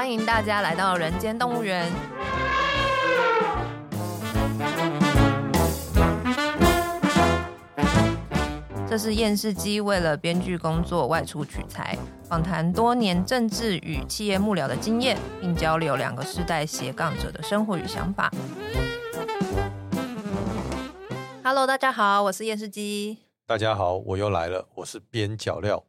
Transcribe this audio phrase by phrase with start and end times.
[0.00, 1.92] 欢迎大家来到人间动物园。
[8.88, 18.32] 这是厌世姬为了编剧工作外出取材，访谈多年政治与企业幕僚的经验，并交流两个世代斜杠者的生活与想法。
[21.44, 23.18] Hello，大家好，我是厌世姬。
[23.46, 25.84] 大家好，我又来了，我是边角料。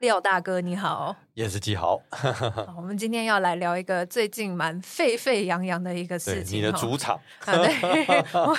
[0.00, 2.00] 廖大哥你好，厌世姬好。
[2.10, 6.58] 好，我们今天要来聊一个最近蛮沸沸扬扬的一个事情。
[6.58, 8.06] 你的主场，啊、对，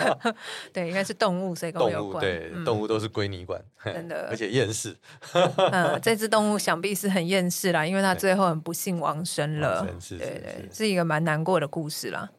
[0.71, 2.21] 对，应该是动物，所以跟我有关。
[2.23, 4.95] 对，嗯、动物都是归你管，真的， 而且厌世。
[5.71, 9.81] 嗯，这只动物想必是很厌世啦，因为它最后很不幸亡身了。
[9.81, 12.29] 对对对，是一个蛮难过的故事啦。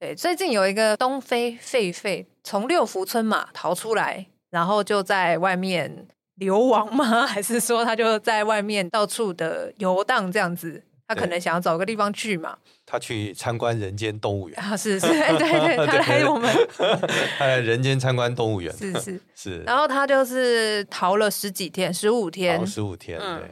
[0.00, 6.08] 对，最近有一个东非狒狒从六福村嘛逃出来，然后就在外面。
[6.36, 7.26] 流亡吗？
[7.26, 10.82] 还是说他就在外面到处的游荡这样子？
[11.08, 12.58] 他可能想要找个地方去嘛？
[12.84, 14.76] 他去参观人间动物园啊！
[14.76, 15.06] 是是，
[15.38, 16.52] 对对，他来我们，
[17.38, 19.62] 他来人间参观动物园，是是是。
[19.62, 23.50] 然后他就是逃了十几天，十五天，十五天，嗯、对。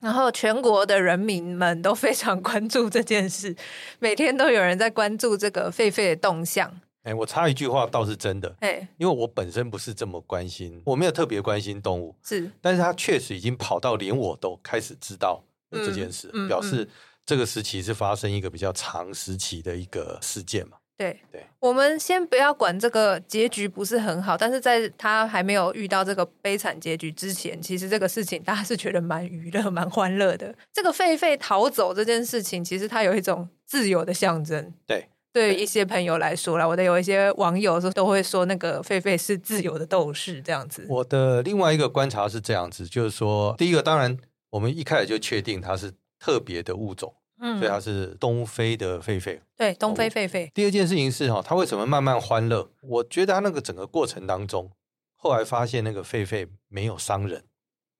[0.00, 3.56] 然后全国的人民们都非常关注这件事，
[3.98, 6.70] 每天都有人在关注这个狒狒的动向。
[7.04, 16.88] 哎，我插一句话倒是真的，哎，因为我本身不是这么关心，我没有特别关心动物，是，但是它确实已经跑到连我都开始知道这件事，嗯嗯、表示
[17.26, 20.78] 这个时期是发生一个比较长时期的一个事件嘛。
[20.96, 30.54] 对对，我们先不要管这个结局不是很好，但是在他还没有遇到这个悲惨结局之前，其实这个事情大家是觉得蛮娱乐、蛮欢乐的。
[30.72, 34.72] 这个狒狒逃走这件事情，其实它有一种自由的象征。
[34.86, 35.08] 对。
[35.34, 40.86] 对于一些朋友来说啦，我的有一些网友说都会说那个狒狒是自由的斗士这样子。
[40.88, 44.16] 我的另外一个观察是这样子，就是说，第一个当然
[44.50, 49.40] 我们一开始就确定它是特别的物种，嗯，所以它是东非的狒狒。
[49.56, 50.48] 对，东非狒狒。
[50.52, 52.70] 第二件事情是哈，它为什么慢慢欢乐？
[52.82, 54.70] 我觉得它那个整个过程当中，
[55.16, 57.42] 后来发现那个狒狒没有伤人，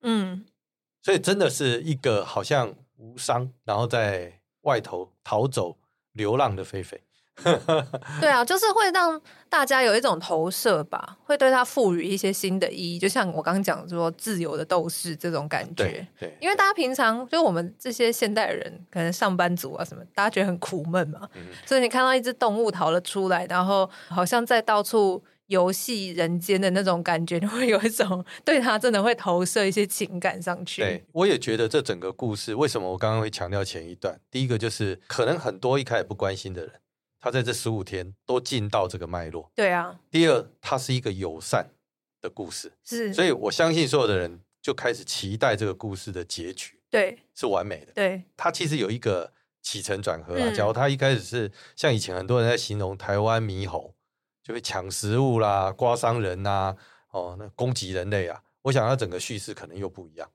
[0.02, 0.44] 嗯，
[1.02, 5.76] 所以真的是一个好像无伤，然后在外头逃走
[6.12, 7.00] 流浪的狒狒。
[8.20, 12.98] 对啊，就是会让大家有一种投射吧，会对他赋予一些新的意义。
[12.98, 15.84] 就像我刚刚讲说，自由的斗士这种感觉。
[15.84, 21.28] 对，对，因为大家平常就我们这些现代人，可能上班族啊什么，大家觉得很苦闷嘛。
[21.34, 30.82] 嗯、所以你看到一只动物逃了出来，然后好像在到处游戏人间的那种感觉，你会有一种对他真的会投射一些情感上去。
[30.82, 34.18] 对，我也觉得这整个故事，为什么我刚刚会强调前一段？
[34.30, 36.72] 第一个就是可能很多一开始不关心的人。
[37.24, 39.98] 他在这十五天都进到这个脉络，对啊。
[40.10, 41.70] 第二，它是一个友善
[42.20, 47.92] 的故事，是，所以我相信所有的人就开始期待这个故事的结局，对，是完美的。
[47.94, 50.52] 对，它其实有一个起承转合啊。
[50.52, 53.94] 假如他一开始是像以前很多人在形容台湾猕猴，
[54.42, 56.76] 就会抢食物啦、刮伤人呐，
[57.08, 60.30] 哦，那攻击人类啊，我想它整个叙事可能又不一样。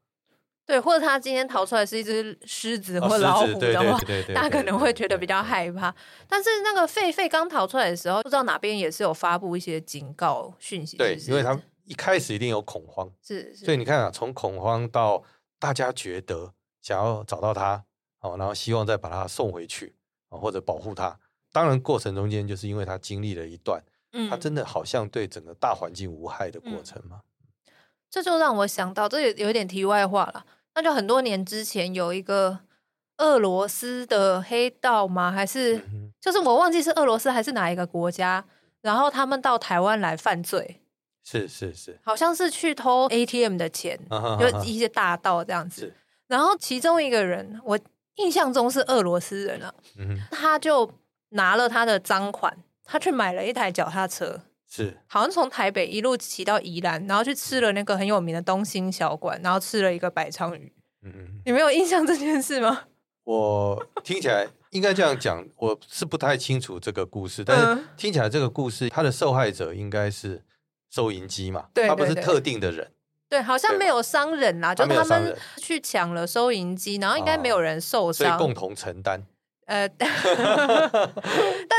[0.70, 4.00] 对，或者他今天逃出来是一只狮子或老虎的话，
[4.36, 5.92] 大家可能会觉得比较害怕。
[6.28, 10.96] 但是那个狒狒刚逃出来的时候，不知道哪边也是有发布一些警告讯息。
[10.96, 13.66] 对，因为他一开始一定有恐慌，是，是。
[13.66, 15.24] 所以你看啊，从恐慌到
[15.58, 16.54] 大家觉得
[16.84, 17.84] 想要找到他，
[18.22, 19.96] 哦，然后希望再把他送回去，
[20.30, 21.18] 或者保护他。
[21.52, 23.84] 当然，过程中间就是因为他经历了一段，
[24.30, 27.22] 他真的好像对整个大环境无害的过程嘛。
[28.12, 30.46] 这就让我想到，这有有点题外话了。
[30.80, 32.58] 那就很多年之前有一个
[33.18, 35.30] 俄罗斯的黑道吗？
[35.30, 35.78] 还是
[36.22, 38.46] 就是我忘记是俄罗斯还是哪一个国家？
[38.80, 40.80] 然后他们到台湾来犯罪，
[41.26, 44.00] 是是是，好像是去偷 ATM 的钱，
[44.40, 45.94] 就一些大盗这样子。
[46.28, 47.78] 然后其中一个人，我
[48.16, 49.74] 印象中是俄罗斯人啊，
[50.32, 50.90] 他就
[51.32, 54.40] 拿了他的赃款，他去买了一台脚踏车。
[54.70, 60.72] 是，好像从台北一路骑到宜兰，然后去吃了那个很有名的东兴小馆，然后吃了一个白鲳鱼。
[61.02, 62.84] 嗯嗯，你没有印象这件事吗？
[63.24, 70.44] 我听起来应该这样讲，我是不太清楚这个故事，但是听起来这个故事，它的受害者应该是
[70.92, 71.68] 收银机嘛？
[71.74, 72.92] 对，他不是特定的人。
[73.28, 79.24] 对，好像没有伤人啦，就他们去抢了收银机，然后应该没有人受伤，所以共同承担。
[79.70, 80.10] 呃， 但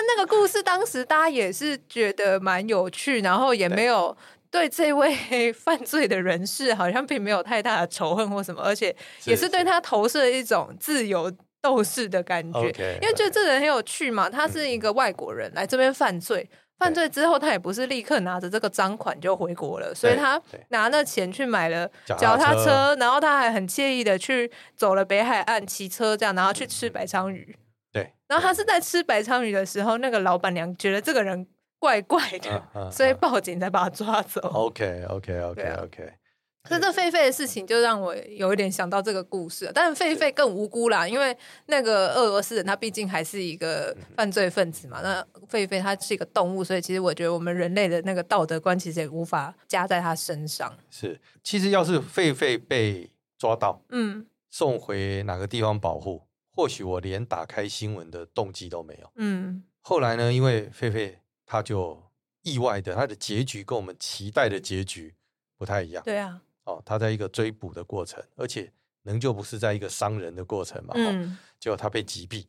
[0.06, 4.16] 那个故事当时大家也是觉得蛮有趣，然后也没有
[4.48, 4.68] 对。
[4.68, 8.94] 这位犯罪的人士好像并没有太大的仇恨或什么，而且
[9.24, 12.70] 也是对他投射一种自由斗士的感觉，
[13.02, 14.30] 因为觉得这人很有趣嘛。
[14.30, 16.48] 他是一个外国人来这边犯罪，
[16.78, 27.56] 犯罪之后他也不是立刻拿着这个赃款就回国了，所以他拿那钱去买了脚踏车，然后他还很惬意的去走了北海岸骑车这样，然后去吃白鲳鱼。
[27.92, 28.12] 对。
[28.26, 31.46] 然后他是在吃白鲳鱼的时候，那个老板娘觉得这个人
[31.78, 34.40] 怪怪的，啊啊啊、所以报警才把他抓走。
[34.40, 36.12] OK，OK，OK，OK。
[36.62, 41.34] 可是这狒狒的事情就让我有一点想到这个故事，但是狒狒更无辜啦，因为
[41.66, 45.00] 那个俄罗斯人他毕竟还是一个犯罪分子嘛。
[45.00, 50.70] 那狒狒它是一个动物，所以其实我觉得我们人类的那个道德观其实也无法加在他身上。
[50.90, 56.24] 是，其实要是狒狒被抓到，嗯，送回哪个地方保护，
[56.60, 59.10] 或许我连打开新闻的动机都没有。
[59.14, 61.14] 嗯，后来呢，因为狒狒
[61.46, 61.98] 他就
[62.42, 65.14] 意外的，他的结局跟我们期待的结局
[65.56, 66.04] 不太一样。
[66.04, 66.42] 对啊。
[66.64, 68.70] 哦，他在一个追捕的过程，而且
[69.04, 70.92] 仍旧不是在一个伤人的过程嘛。
[70.94, 72.44] 嗯，结果他被击毙，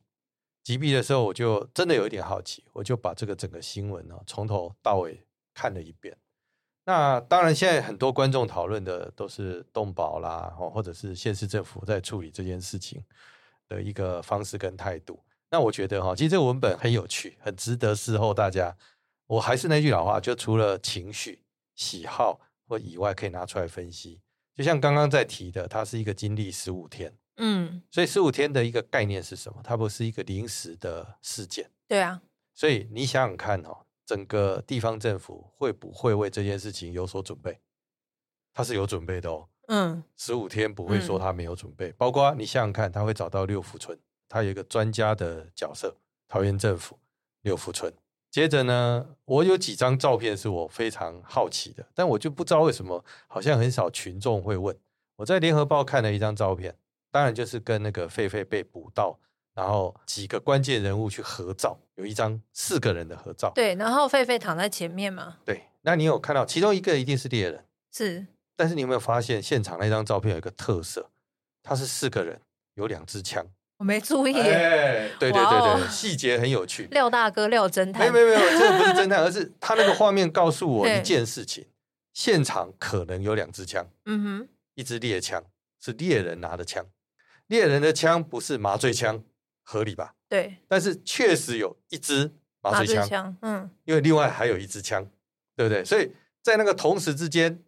[0.62, 6.18] 击毙的时候，我就真的有一点好奇，我就把这个整个新闻呢从头到尾看了一遍。
[6.84, 13.02] 那当然，现在很多观众讨论的都是动保啦，或者是县市政府在处理这件事情
[13.71, 15.23] 的一个方式跟态度。
[15.50, 18.75] 那我觉得哈，其实这个文本很有趣，很值得事后大家。
[19.27, 21.44] 我还是那句老话，就除了情绪、
[21.75, 22.39] 喜好。
[22.68, 24.21] 或以外可以拿出来分析，
[24.56, 29.59] 就像刚刚在提的，它是一个经历十五天，嗯，所以十五天的一个概念是什么？
[29.62, 32.21] 它不是一个临时的事件，对啊，
[32.53, 37.59] 所以你想想看哦，整个地方政府会不会为这件事情有所准备？
[38.53, 43.97] 他是有准备的哦，嗯，十五天不会说他没有准备，嗯，包括你想想看，他会找到六福村，
[44.27, 45.95] 他有一个专家的角色，
[46.27, 47.00] 桃园政府
[47.44, 47.94] 六福村。
[48.29, 54.77] 接着呢，我有几张照片是我非常好奇的，但我就不知道为什么，好像很少群众会问。
[55.15, 56.75] 我在联合报看了一张照片，
[57.09, 59.18] 当然就是跟那个狒狒被捕到，
[59.53, 63.50] 然后几个关键人物去合照，有一张四个人的合照。
[63.56, 65.38] 对，然后狒狒躺在前面嘛。
[65.45, 68.27] 对，那你有看到其中一个一定是猎人，是。
[68.56, 71.09] 但是你有没有发现现场那张照片有一个特色，
[71.63, 72.42] 他是四个人，
[72.75, 73.45] 有两支枪。
[73.77, 76.88] 我没注意，哎，对对对对，细节很有趣。
[76.92, 81.65] 廖大哥，廖侦探，没有没有没有，这个不是侦探，而是他那个画面告诉我 一件事情：
[82.13, 85.44] 现场可能有两支枪，嗯哼，一支猎枪
[85.83, 86.86] 是猎人拿的枪，
[87.47, 89.24] 猎人的枪不是麻醉枪，
[89.63, 90.13] 合理吧？
[90.30, 92.31] 对，但是确实有一支
[92.62, 95.09] 麻醉枪，嗯，因为另外还有一支枪，
[95.56, 95.83] 对不对？
[95.83, 96.12] 所以
[96.44, 97.63] 在那个同时之间，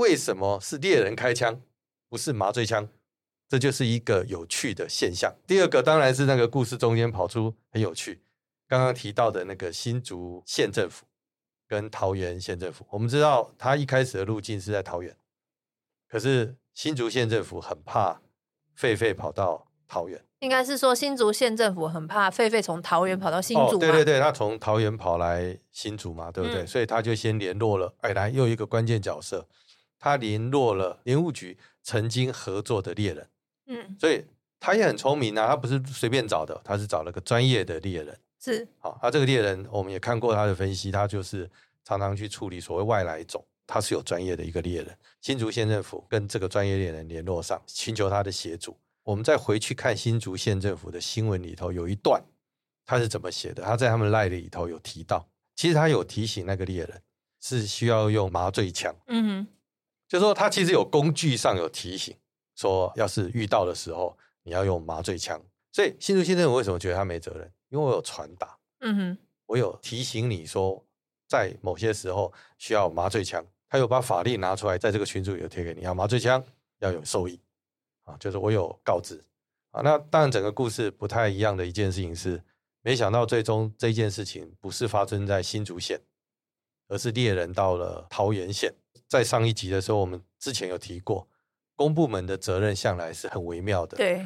[0.00, 1.60] 为什么是猎人开枪，
[2.08, 2.88] 不是麻醉枪？
[3.46, 5.36] 这就是一个有趣的现象。
[5.46, 8.22] 第二个当然是那个故事中间跑出很有趣，
[8.66, 11.04] 刚刚提到的那个新竹县政府
[11.68, 12.86] 跟桃园县政府。
[12.88, 15.14] 我们知道他一开始的路径是在桃园，
[16.08, 18.22] 可是新竹县政府很怕
[18.78, 20.24] 狒狒跑到桃园。
[20.38, 23.76] 应该是说新竹县政府很怕狒狒从桃园跑到新竹。
[23.76, 26.62] 对对对，他从桃园跑来新竹嘛，对不对？
[26.62, 29.46] 嗯、所以他就先联络了，哎，来又一个关键角色，
[30.00, 33.28] 他联络了林务局曾经合作的猎人。
[33.66, 34.24] 嗯，所以
[34.58, 38.18] 他也很聪明啊，他不是随便找的，他是找了个专业的猎人。
[38.42, 41.48] 是，好，他这个猎人我们也看过他的分析，他就是
[41.84, 44.96] 常常去处理所谓外来种，他是有专业的一个猎人。
[45.20, 48.76] 新竹县政府跟这个专业猎人联络上，寻求他的协助。
[49.02, 52.22] 我们再回去看新竹县政府的新闻里头，有一段
[52.86, 53.62] 他是怎么写的？
[53.62, 57.02] 他在他们赖里头有提到，其实他有提醒那个猎人
[57.40, 58.94] 是需要用麻醉枪。
[59.06, 59.46] 嗯哼，
[60.10, 62.14] 就是说他其实有工具上有提醒。
[62.56, 65.40] 说，要是遇到的时候，你要用麻醉枪。
[65.72, 67.50] 所以新竹县政府为什么觉得他没责任？
[67.68, 70.84] 因为我有传达，嗯哼，我有提醒你说，
[71.28, 73.46] 在某些时候需要麻醉枪。
[73.68, 76.44] 他有把法令拿出来，在这个群组有贴给你，要麻醉枪，
[76.80, 77.40] 要有收益
[78.02, 79.22] 啊，就是我有告知
[79.70, 79.80] 啊。
[79.82, 82.42] 那当然，整个故事不太一样的一件事情是，
[82.82, 86.00] 没想到最终这件事情不是发生在新竹县，
[86.88, 88.74] 而是猎人到了桃园县。
[89.10, 91.28] 在上一集的时候，我们之前有提过。
[91.74, 93.96] 公部门的责任向来是很微妙的。
[93.96, 94.24] 对，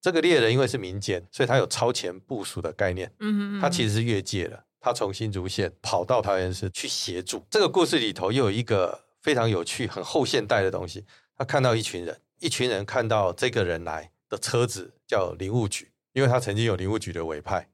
[0.00, 3.10] 这个猎人因为是民间，所以他有超前部署的概念。
[3.20, 7.46] 嗯嗯，他其实是越界了，他从新竹县跑到桃园市去协助。
[7.48, 11.06] 这个故事里头又有一个非常有趣、很后现代的东西。
[11.34, 17.70] 他看到一群人，一群人看到这个人来的车子叫林务局，因为他曾经有林务局的委派，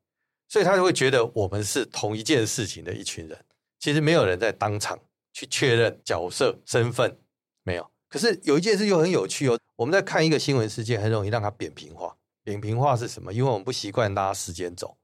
[0.47, 3.39] 所以他就会觉得我们是同一件事情的一群人。
[3.81, 5.01] 其实没有人在当场
[5.33, 7.19] 去确认角色身份，
[7.63, 7.91] 没有。
[8.09, 12.17] 可是有一件事又很有趣哦，我们在看一个新闻事件，很容易让它扁平化。
[12.45, 13.33] 扁平化是什么？
[13.33, 14.97] 因为我们不习惯拉时间轴，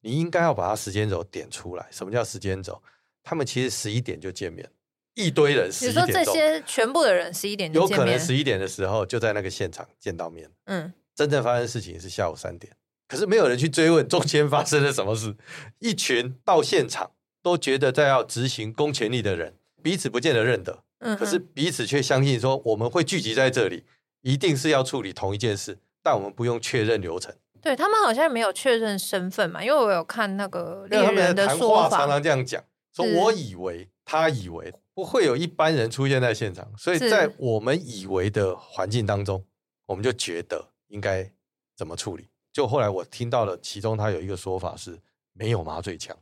[0.00, 1.86] 你应该要把它时间轴点出来。
[1.90, 2.82] 什么叫时间轴？
[3.22, 4.66] 他们其实十一点就见面，
[5.14, 6.06] 一堆人十一点。
[6.06, 7.70] 你说这些全部的人十一点？
[7.72, 10.50] 有可能十一点的时候就在那个现场见到面。
[10.64, 12.74] 嗯，真正发生事情是下午三点，
[13.06, 15.36] 可是没有人去追问中间发生了什么事。
[15.78, 17.12] 一群到现场
[17.42, 20.84] 都觉得在要执行公权力的人，彼此不见得认得。
[21.18, 23.84] 可是彼此却相信说，我们会聚集在这里，
[24.20, 27.34] 一定是要处理同一件事，但我们不用确认流程。
[27.62, 32.62] 对他们好像没有确认身份嘛，因为我有看那个猎人的说法，常常这样讲，
[32.94, 39.44] 说我以为他以为不会有一般人出现在现场，所以在我们以为的环境当中，
[39.86, 41.30] 我们就觉得应该
[41.76, 42.28] 怎么处理。
[42.52, 44.98] 就后来我听到了，其中他有一个说法是
[45.32, 46.16] 没有麻醉枪，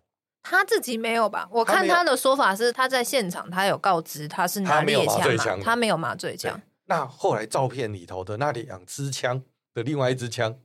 [0.49, 1.47] 他自己没有吧？
[1.51, 6.59] 我看他的说法是他在现场，他有告知他是拿猎枪，他没有麻醉枪。
[6.87, 9.43] 那后来照片里头的那两支枪
[9.75, 10.59] 的另外一支枪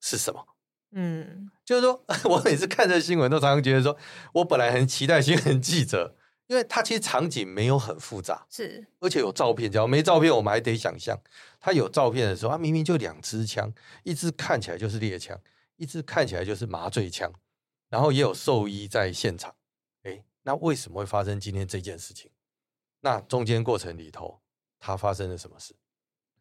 [0.00, 0.46] 是什么？
[0.92, 3.96] 嗯，就是说 我每次看这新闻都常常觉得说，
[4.34, 6.14] 我本来很期待新闻记者，
[6.46, 11.18] 因为他其实场景没有很复杂，是而且有照片，只要没照片我们还得想象。
[11.58, 13.72] 他有照片的时候，他明明就两支枪，
[14.04, 15.36] 一支看起来就是猎枪，
[15.76, 17.32] 一支看起来就是麻醉枪，
[17.92, 19.54] 然后也有兽医在现场。
[20.04, 22.30] 诶，那为什么会发生今天这件事情？
[23.02, 24.40] 那中间过程里头。
[24.84, 25.76] 它发生了什么事？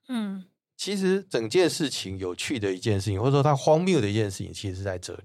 [0.07, 5.23] 嗯，其实整件事情有趣的一件事情，或者说它荒谬的一件事情，其实是在这里，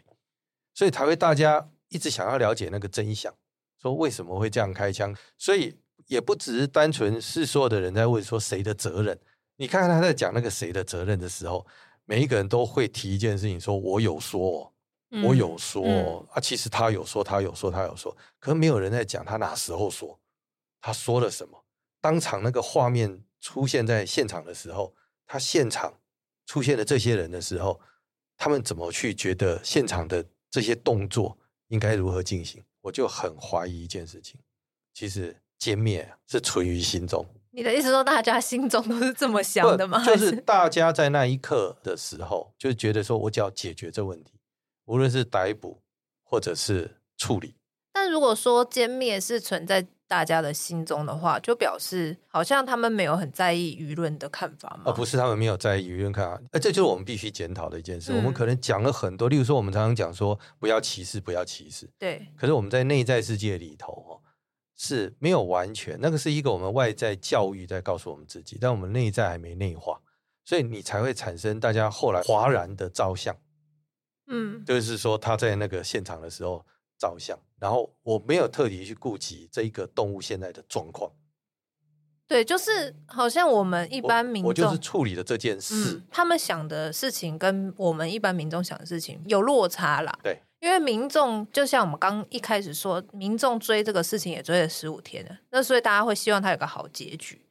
[0.74, 3.34] 所以才会大家一直想要了解那个真相，
[3.80, 5.16] 说为什么会这样开枪？
[5.38, 5.78] 所以
[6.08, 9.18] 也不只是单纯是所有的人在问说谁的责任。
[9.56, 11.66] 你看看他在讲那个谁的责任的时候，
[12.04, 14.74] 每一个人都会提一件事情，说我有说，
[15.24, 20.18] 我有说、嗯、啊，其实他有说，他有说，他有说，可是没有人在讲他哪时候说，
[20.80, 21.64] 他说了什么。
[22.00, 24.94] 当场那个画面出现在现场的时候，
[25.26, 25.94] 他现场
[26.46, 27.80] 出现了这些人的时候，
[28.36, 31.36] 他们怎么去觉得现场的这些动作
[31.68, 32.62] 应该如何进行？
[32.82, 34.38] 我就很怀疑一件事情，
[34.94, 37.26] 其实歼灭是存于心中。
[37.50, 40.04] 你的意思说，大家心中都是这么想的吗？
[40.04, 44.35] 就是大家在那一刻的时候，就觉得说我只要解决这问题，
[44.86, 45.80] 无论是逮捕
[46.24, 47.54] 或者是处理。
[47.92, 54.82] 但如果说歼灭是存在大家的心中的话，就表示好像他们没有很在意舆论的看法吗？
[54.84, 58.12] 而不是他们没有在意舆论看法，呃，这就是我们必须检讨的一件事。
[58.12, 61.90] 嗯、我们可能讲了很多，例如说，我们常常讲说不要歧视，不要歧视。
[61.98, 62.24] 对。
[62.36, 64.20] 可是我们在内在世界里头，哦，
[64.76, 69.98] 是没有完全，那个是一个我们外在教育在告诉我们自己，但我们内在还没内化，
[70.44, 73.34] 所以你才会产生大家后来哗然的照相。
[74.26, 76.64] 嗯，就是说他在那个现场的时候。
[76.98, 81.12] 照相，然后我没有特地去顾及这一个动物现在的状况。
[82.26, 90.18] 对，就是好像我们一般民众，我就是处理的这件事，嗯，他们想的事情跟我们一般民众想的事情有落差啦。
[90.22, 97.45] 对，因为民众就像我们刚一开始说，民众追这个事情也追了十五天了，那所以大家会希望他有个好结局。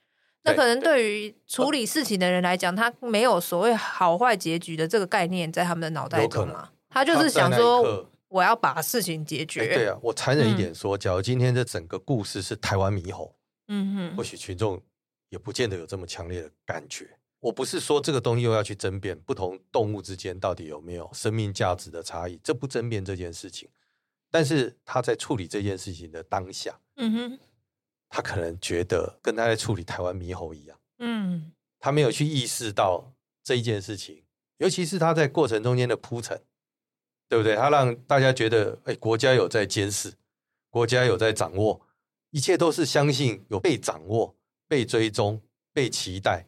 [0.45, 8.09] 那可能对于处理事情的人来讲，他没有所谓好坏结局的这个概念在他们的脑袋中嘛，他就是想说。
[8.27, 9.65] 我要把事情解决。
[9.73, 13.33] 对啊，我残忍一点说，假如今天这整个故事是台湾猕猴，
[13.67, 14.81] 嗯哼，或许群众
[15.29, 17.07] 也不见得有这么强烈的感觉。
[17.39, 23.69] 我不是说这个东西又要去争辩不同动物之间到底有没有生命价值的差异，这不争辩这件事情。
[24.29, 27.39] 但是他在处理这件事情的当下，嗯哼，
[28.15, 33.11] 他可能觉得跟他在处理台湾猕猴一样，嗯，他没有去意识到
[33.43, 34.23] 这一件事情，
[34.59, 36.41] 尤其是他在过程中间的铺陈。
[37.27, 37.55] 对不对？
[37.55, 40.13] 他让大家觉得，哎，国家有在监视，
[40.69, 41.81] 国家有在掌握，
[42.29, 44.35] 一切都是相信有被掌握、
[44.67, 45.41] 被追踪、
[45.73, 46.45] 被期待。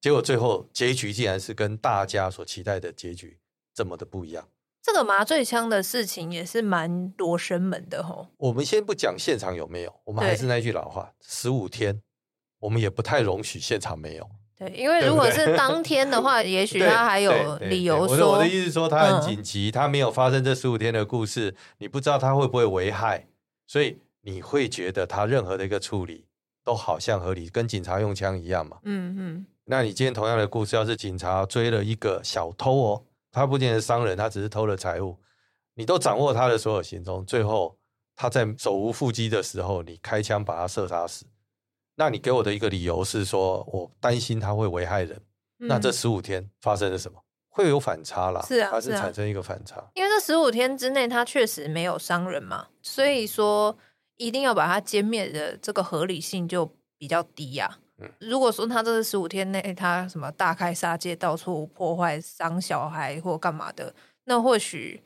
[0.00, 3.38] 结果最后结局竟然是跟大家所期待的结局
[3.72, 4.48] 这么的不一样。
[4.82, 8.28] 这个麻醉枪的事情也是蛮罗生门的吼。
[8.38, 12.00] 我们先不讲现场有没有，我们还是那句老话：十五天，
[12.60, 14.28] 我们也不太容许现场没有。
[14.58, 18.32] 对，因为如果是当天的话， 也许他还有理由说。
[18.32, 23.26] 我的意思是说，他很紧急，嗯、他没有发生这十五天的故事，你不知道他会不会危害，
[23.66, 26.26] 所以你会觉得他任何的一个处理
[26.62, 28.78] 都好像合理，跟警察用枪一样嘛。
[28.84, 29.46] 嗯嗯。
[29.64, 35.18] 那你今天同样的故事，要是警察追了一个小偷哦，他不仅是商人，他只是偷了财物，
[35.74, 37.78] 你都掌握他的所有行踪，最后
[38.16, 41.26] 他在手无缚鸡的时候，你开枪把他射杀死。
[41.96, 45.20] 那你给我的一个理由是说，我担心他会危害人。
[45.58, 47.22] 嗯、那这十五天发生了什么？
[47.52, 49.76] 会有反差啦，是啊，还是产生一个反差？
[49.76, 53.76] 啊、因为这十五天之内他确实没有伤人嘛，所以说
[54.16, 57.78] 一定要把他歼灭的这个合理性就比较低呀、啊。
[58.00, 65.02] 嗯，如果说他这十五天内他什么大开杀戒，到处破坏、伤小孩或干嘛的，那或许。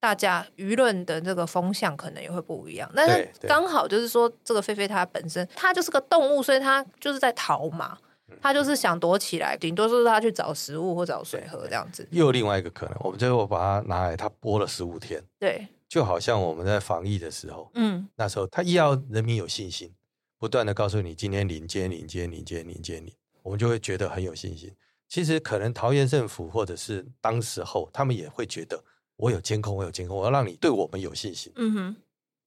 [0.00, 7.98] 大家舆论的这个风向可能也会不一样，但是刚好就是说，这个菲菲它本身它就是个动物，所以它就是在逃嘛，
[8.40, 12.06] 它就是想躲起来，顶多是它去找食物或找水喝这样子。
[12.12, 19.92] 又有另外一个可能，我们最后把它拿来，它播了十五天，对，就好像我们在防疫的时候，嗯，那时候他一要人民有信心，
[20.38, 24.72] 不断的告诉你今天领监领监领监领监领，我们就会觉得很有信心。
[25.08, 28.84] 其实可能桃园政府或者是当时候，他们也会觉得
[29.16, 31.52] 我有监控，我有监控，我要让你对我们有信心。
[31.56, 31.96] 嗯哼，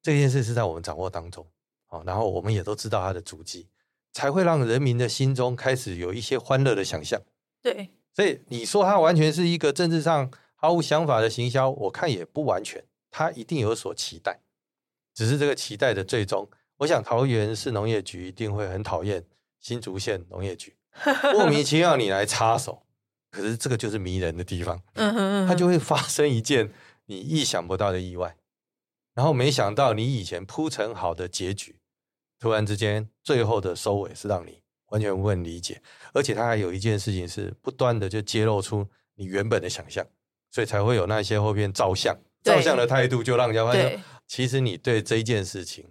[0.02, 1.46] 这件事是在我们掌握当中
[1.88, 3.68] 啊，然后我们也都知道他的足迹，
[4.14, 7.22] 才会让人民的心中开始有一些欢乐的想象。
[7.62, 14.40] 对，所以你说他完全是一个政治上毫无想法的行销，我看也不完全，他一定有所期待，
[15.14, 16.48] 只是这个期待的最终，
[16.82, 19.24] 我想桃园市农业局一定会很讨厌
[19.60, 20.76] 新竹县农业局。
[21.34, 22.82] 莫名其妙你来插手，
[23.30, 26.72] 可是这个就是迷人的地方，嗯哼，它就会发生一件
[27.06, 28.36] 你意想不到的意外，
[29.14, 31.76] 然后没想到你以前铺陈好的结局，
[32.40, 35.84] 突然之间最后的收尾是让你完全无法理解，
[36.14, 40.04] 而且它还有一件事情是不断的就揭露出你原本的想象，
[40.50, 45.86] 所以才会有那些后边照相，照相的态度就让人家发现，其实你对这件事情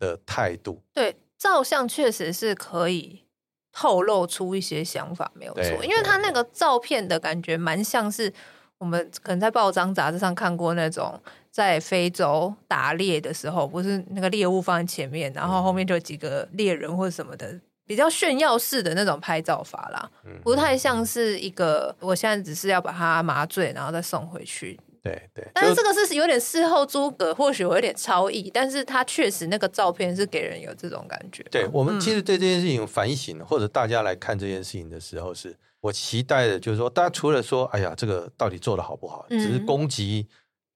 [0.00, 3.24] 的态度，对，照相确实是可以。
[3.72, 8.30] 透露出一些想法没有错，因为他那个照片的感觉蛮像是
[8.78, 11.18] 我们可能在报章杂志上看过那种
[11.52, 20.10] 在非洲打猎的时候，不是那个猎物放在前面，然后后面就有几个猎人或者什么的，比较炫耀式的那种拍照法啦，
[20.42, 24.78] 不太像是一个我现在只是要把它麻醉，然后再送回去。
[25.02, 31.42] 对对，但是这个是有点事后诸葛，或许有点超意，但是他确实那个照片是给人有这种感觉。
[31.50, 40.28] 对，我们其实对这件事情反省，嗯、或者大家来看这件事情的时候是，是我期待的，就是说，大家除了说，哎呀，这个到底做的好不好，只是攻击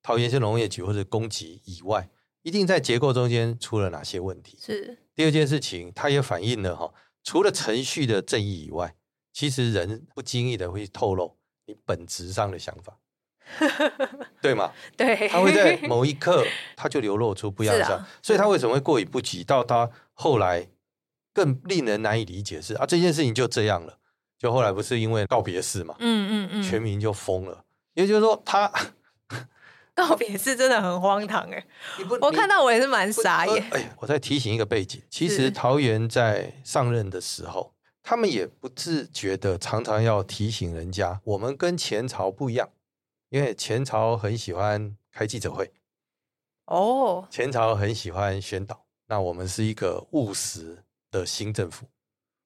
[0.03, 2.09] 桃园县农业局或者攻击以外，
[2.43, 4.57] 一定在结构中间出了哪些问题？
[4.61, 8.95] 是第二件事情，它也反映了哈，除了程序的正义以外，
[9.33, 12.99] 其实人不经意的会透露你本质上的想法。
[14.41, 14.73] 对吗？
[14.97, 16.45] 对，他会在某一刻，
[16.77, 19.45] 他就流露出不一样的所以他为什么会过犹不及？
[19.45, 20.69] 到他后来
[21.33, 23.99] 更令人难以理解是啊，这件事情就这样了。
[24.39, 27.65] 就后来不是因为告别式嘛，嗯嗯嗯，全民就疯了。
[27.95, 28.71] 也就是说，他
[29.95, 31.65] 告别式真的很荒唐哎，
[32.21, 33.65] 我看到我也是蛮傻眼。
[33.71, 42.69] 哎，我再提醒一个背景，其实桃园在上任的时候，他们也不自觉的常常要提醒人家，我们跟前朝不一样。
[43.35, 45.69] 因为前朝很喜欢开记者会，
[46.67, 48.85] 哦，前朝很喜欢宣导。
[49.09, 51.85] 那我们是一个务实的新政府。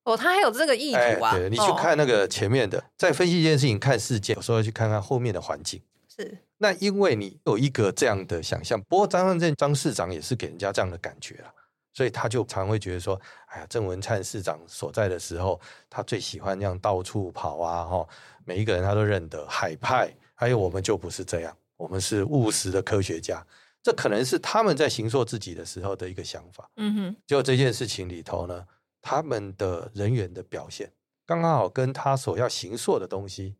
[0.05, 1.37] 哦，他还有这个意图啊？
[1.37, 5.79] 对，你去看那个前面的，在分析一件事情、看事件，有时候要去看看后面的环境。
[6.09, 6.39] 是。
[6.57, 11.53] 那因为你有一个这样的想象，不过张善政张市长也是给人家这样的感觉了，
[11.93, 18.09] 所以他就常会觉得说：“哎呀，郑文灿市长所在的时候，他最喜欢这样到处跑啊，哈，
[18.47, 23.45] 每一个人他都认得，海派。”还有，我们就不是这样，我们是务实的科学家。
[23.83, 26.71] 这可能是他们在行塑自己的时候的一个想法。
[26.77, 28.65] 嗯哼，就这件事情里头呢，
[29.03, 30.93] 他们的人员的表现
[31.27, 33.57] 刚刚好跟他所要行塑的东西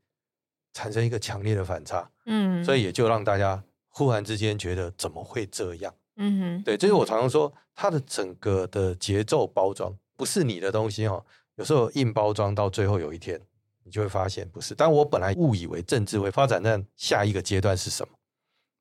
[0.73, 2.09] 产生一个强烈的反差。
[2.27, 5.93] 嗯，所以也就让大家忽然之间觉得怎么会这样？
[6.15, 11.25] 嗯哼，对，这是我常常说，他的整个的节奏包装不是你的东西哦。
[11.57, 13.41] 有时候硬包装到最后有一天。
[13.89, 18.15] 你就会发现不是，但我本来误以为政治会发展在下一个阶段是什么？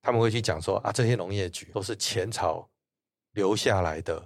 [0.01, 2.67] 他们会去讲说啊，这些农业局都是前朝
[3.31, 4.21] 留下来的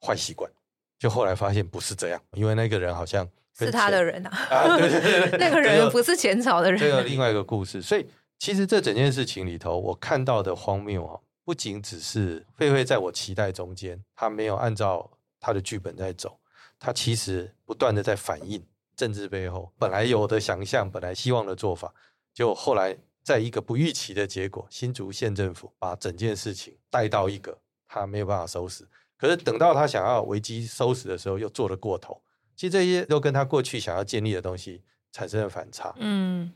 [0.00, 0.50] 坏习惯，
[0.98, 7.82] 就后来发现不是这样，因为那个人好像是他的人啊，啊对对对， 那个人不是前朝的人，这个另外一个故事。
[7.82, 16.40] 所以其实这整件事情里头，我看到的荒谬啊，不仅只是狒狒在我期待中间，他没有按照他的剧本在走，
[16.78, 18.64] 他其实不断的在反映。
[19.02, 21.92] 政治背后本来有的想象，本来希望的做法，
[22.32, 28.86] 就后来在一个不预期的结果，新竹县政府把整件事情带到一个他没有办法收拾。
[29.16, 32.22] 可是等到他想要危机收拾的时候，又做得过头。
[32.54, 35.92] 其实这些都跟他过去想要建立的东西产生了反差。
[35.98, 36.52] 嗯，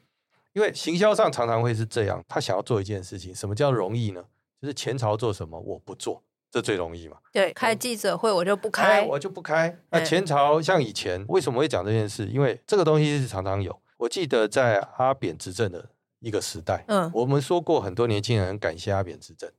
[0.53, 4.25] 因为行销上常常会是这样，他想要做一件事情，什么叫容易呢？
[4.63, 6.23] 就是前朝做什么，我不做。
[6.51, 7.19] 这最容易嘛？
[7.33, 9.79] 对，开记者会我就不开，我就不开。
[9.91, 12.27] 那前朝像以前为什么会讲这件事？
[12.27, 13.79] 因为这个东西是常常有。
[13.99, 19.51] 我记得在阿扁执政的一个时代，嗯，我们说过很多年轻人很感谢阿扁执政，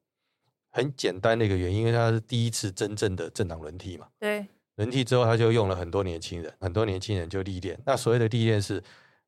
[0.71, 4.07] 很简单的一个原因，因为他是第一次真正的政党轮替嘛。
[4.19, 7.79] 对，轮替之后他就用了很多年轻人，很多年轻人就历练。
[7.85, 8.83] 那所谓的历练是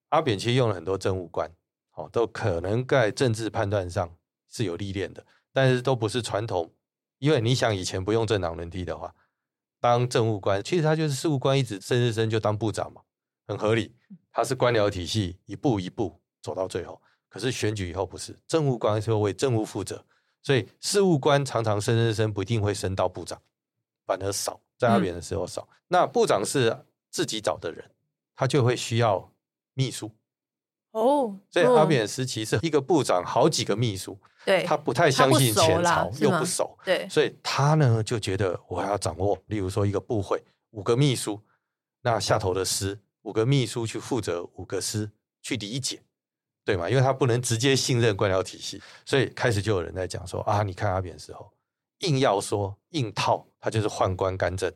[0.10, 1.52] 阿扁其实用了很多政务官，
[1.96, 4.10] 哦，都可能在政治判断上
[4.48, 6.72] 是有历练的，但是都不是传统。
[7.20, 9.14] 因为你想以前不用政党轮替的话，
[9.80, 13.02] 当政务官，其实他就是事务官，一直升升升就当部长嘛，
[13.48, 13.96] 很合理。
[14.32, 17.02] 他是官僚体系一步一步走到最后。
[17.28, 20.04] 可是选举以后不是，政务官是会为政务负责，
[20.42, 23.40] 所以事务官常常升升升不一定会升到部长，
[24.06, 25.62] 反而少，在那边的时候少。
[25.70, 27.92] 嗯、那部长是自己找的人，
[28.36, 29.32] 他就会需要
[29.76, 30.12] 秘书，
[30.90, 34.18] 哦，所以阿扁时期是一个部长，好几个秘书，
[34.50, 41.40] 对，他不太相信前朝，又不熟，对，所以他呢就觉得我还要掌握，例如说一个部会五个秘书，
[42.02, 45.12] 那下头的司五个秘书去负责五个司
[45.44, 46.02] 去理解，
[46.66, 46.90] 对吗？
[46.90, 51.54] 因为他不能直接信任官僚体系，所以开始就有人在讲说啊，你看阿扁的时候，
[52.00, 54.74] 硬要说硬套，他就是宦官干政，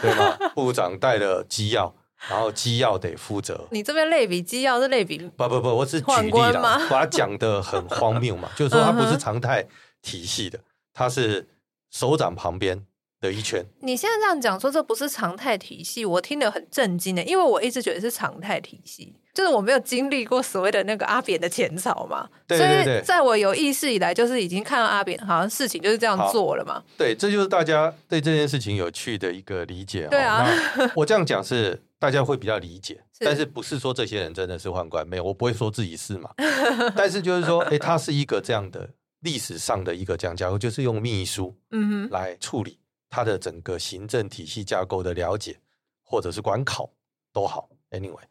[0.00, 0.36] 对吗？
[0.56, 1.94] 部长带了机要。
[2.28, 9.66] 然后机要得负责，你这边类比机要是类比，不不不，我只是举例了，把它讲的很荒谬嘛， 就是说它不是常态
[10.02, 10.60] 体系的，
[10.94, 11.48] 它是
[11.90, 12.80] 手掌旁边
[13.20, 13.64] 的一圈。
[13.80, 26.84] 你现在这样讲说这不是常态体系，我听得很震惊的，因为我一直觉得是常态体系，就是我没有经历过所谓的那个阿扁的前朝嘛，对对对，所以在我有意识以来，就是已经看到阿扁好像事情就是这样做了嘛。
[26.96, 30.06] 对，这就是大家对这件事情有趣的一个理解。
[30.08, 30.48] 对啊，
[30.94, 31.82] 我这样讲是。
[32.02, 35.06] 大家会比较理解，但是不是说这些人真的是宦官？
[35.06, 36.34] 没有，我不会说自己是嘛。
[36.96, 42.76] 但是就是说，哎，他是一个这样的历史上的一个这样架构，就是用秘书嗯来处理
[43.08, 45.60] 他的整个行政体系架构的了解，
[46.02, 46.90] 或者是管考
[47.32, 47.70] 都好。
[47.92, 48.24] Anyway，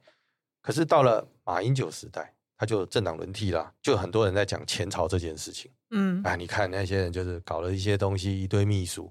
[0.62, 5.72] 可是到了马英九时代，他就政党轮替了，就很多人在讲前朝这件事情。
[5.92, 9.10] 嗯，啊，你看那些人就是搞了一些东西，一堆秘书。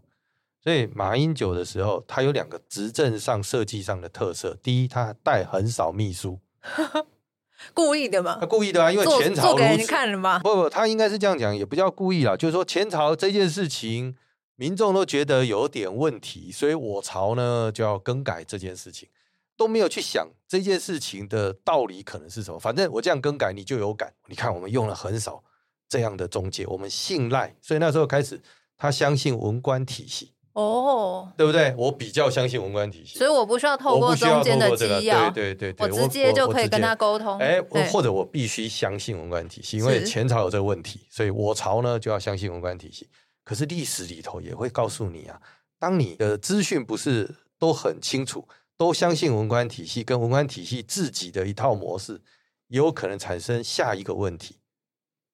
[0.62, 4.54] 所以马英九的时候，他有两个执政上设计上的特色。
[4.62, 6.38] 第一，他带很少秘书，
[7.72, 8.36] 故意的嘛？
[8.38, 10.38] 他故意的啊，因为前朝给你看了吗？
[10.40, 12.36] 不不，他应该是这样讲，也不叫故意啦。
[12.36, 14.14] 就是说前朝这件事情，
[14.56, 19.08] 民众都觉得有点问题，所以我朝呢就要更改这件事情，
[19.56, 22.58] 都没有去想这件事情的道理可能是什么。
[22.58, 24.12] 反正我这样更改，你就有感。
[24.26, 25.42] 你看，我们用了很少
[25.88, 28.38] 这样的中介，我们信赖，所以那时候开始，
[28.76, 30.34] 他相信文官体系。
[30.52, 31.72] 哦，对不对？
[31.78, 37.38] 我比较相信文官体系，所以我不需要透过中间的机要，对对对，我直接就可以跟他沟通。
[37.38, 43.08] 哎，或者我必须相信文官体系，因为前朝有这个问题，所以我朝呢就要相信文官体系。
[43.44, 45.40] 可是历史里头也会告诉你啊，
[45.78, 52.20] 当你的资讯不是都很清楚，都相信文官体系，跟文官体系自己的一套模式，
[52.68, 54.56] 也有可能产生下一个问题。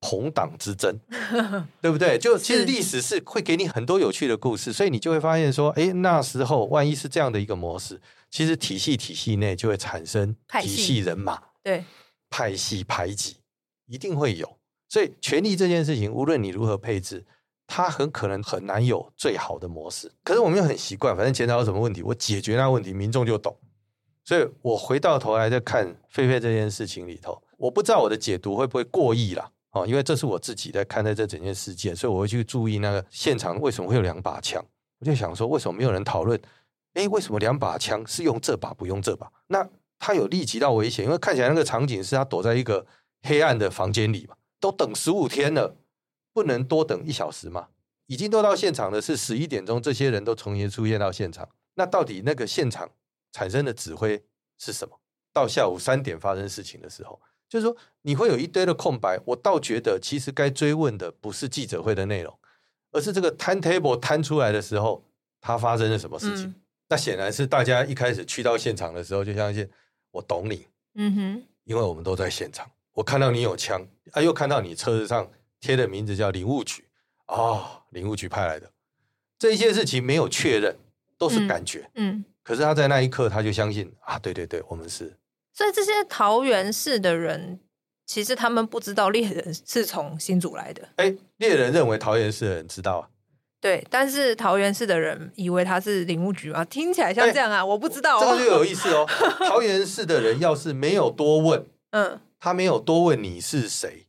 [0.01, 0.99] 朋党之争，
[1.81, 2.19] 对不对？
[2.19, 11.85] 就其实历史是会给你很多有趣的故事，所以你就会发现说，哎，那时候万一是这样的一个模式，其实体系体系内就会产生体系人马，对
[12.31, 13.37] 派系排挤
[13.87, 14.59] 一定会有。
[14.89, 17.25] 所以权力这件事情，无论你如何配置，
[17.67, 20.13] 它很可能很难有最好的模式。
[20.23, 23.57] 可是我们又很习惯，反正前朝有什么问题，我解决那问题，民众就懂。
[24.25, 29.53] 所以我回到头来再看狒狒这件事情里头，我不知道我的解读会不会过意了。
[29.77, 34.65] 哦，因为这是我自己在看待这整件事件，所以我会去注意那个现场为什么会有两把枪。
[34.99, 36.41] 我就想说，为什么没有人讨论？
[36.95, 39.31] 诶，为什么两把枪是用这把不用这把？
[39.49, 42.87] 那他有立即到危险，因为看起来那个场景是他躲在一个
[43.23, 45.77] 黑暗的房间里嘛，都等十五天了，
[46.33, 47.69] 不能多等一小时吗？
[48.07, 52.89] 已经都到现场的是十一点钟，这些人都重新出现到现场，那到底那个现场
[53.33, 54.25] 产生的指挥
[54.59, 54.99] 是什么？
[55.35, 57.21] 到下午三点发生事情的时候。
[57.49, 59.19] 就是说，你会有一堆的空白。
[59.27, 62.37] 我倒觉得，其实该追问的不是记者会的内容，
[62.93, 65.05] 而是这个 timetable 摊出来的时候，
[65.41, 66.47] 它发生了什么事情。
[66.47, 66.55] 嗯、
[66.89, 69.69] 那显然是大家一开始去到现场的时候，就相信
[70.11, 72.69] 我懂你，嗯哼，因为我们都在现场。
[72.93, 75.31] 我看到你有枪，啊，又看到你车子上
[75.61, 76.85] 贴的名字叫林务局，
[77.27, 78.71] 哦，林务局派来的。
[79.39, 80.77] 这一些事情没有确认，
[81.19, 82.17] 都是感觉，嗯。
[82.17, 85.17] 嗯，可是他在那一刻，他就相信啊，对对对，我们是。
[85.57, 87.59] 所以这些桃园市的人，
[88.05, 90.87] 其实他们不知道猎人是从新竹来的。
[90.97, 93.09] 哎，猎人认为桃园市的人知道啊。
[93.59, 98.21] 对，但是桃园市的人以为他是林务局啊，听起来像这样啊，我不知道。
[98.21, 99.07] 这个就有意思哦。
[99.49, 104.07] 桃园市的人要是没有多问，嗯，他没有多问你是谁，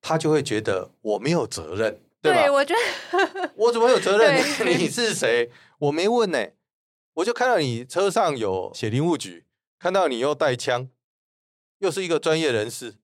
[0.00, 2.40] 他就会觉得我没有责任，对吧？
[2.40, 4.36] 对，我觉得 我怎么有责任？
[4.78, 5.50] 你是谁？
[5.80, 6.46] 我没问呢，
[7.14, 9.44] 我就看到你车上有写林务局。
[9.84, 10.88] 看到你又带枪，
[11.80, 12.94] 又是一个专业人士，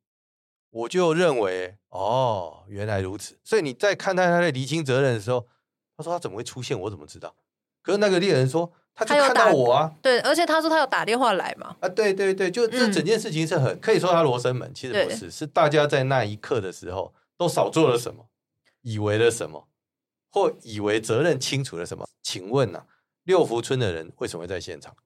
[0.71, 3.39] 我就认为哦，原来如此。
[3.45, 5.47] 所以你在看待他的厘清责任的时候，
[5.95, 6.81] 他说他怎么会出现？
[6.81, 7.37] 我怎么知道？
[7.83, 9.95] 可是那个猎人说，他就看到我啊。
[10.01, 11.77] 对，而且他说他有打电话来嘛。
[11.81, 18.31] 啊，对对对，就这整件事情是很、嗯、可以说他罗生门，其实不是，是大家在那一刻的时候都少做了什么，
[18.81, 19.69] 以为了什么，
[20.31, 22.09] 或以为责任清楚了什么？
[22.23, 22.87] 请问啊，
[23.25, 24.97] 六福村的人为什么会在现场？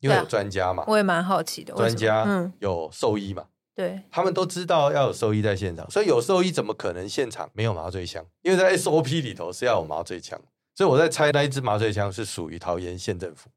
[0.00, 1.74] 因为有专家嘛，我也蛮好奇的。
[1.74, 3.46] 专家，嗯，有兽医嘛？
[3.74, 8.24] 对，他们都知道要有兽医在现场，所以有兽医怎么可能现场没有麻醉枪？
[8.42, 10.40] 因为在 SOP 里头是要有麻醉枪，
[10.74, 13.48] 所以我在猜那一支麻醉枪是属于桃园县政府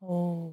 [0.00, 0.52] 哦，